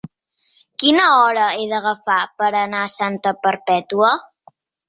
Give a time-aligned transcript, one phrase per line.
[0.83, 4.13] Quina hora he d'agafar per anar a Santa Perpètua?